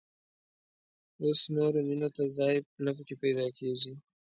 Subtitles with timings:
[1.23, 2.55] اوس نورو مېنو ته ځای
[2.85, 3.93] نه په کې پيدا کېږي.